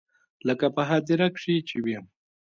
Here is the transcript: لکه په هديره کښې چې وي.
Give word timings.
لکه 0.47 0.65
په 0.75 0.81
هديره 0.89 1.27
کښې 1.35 1.55
چې 1.67 1.77
وي. 1.83 1.97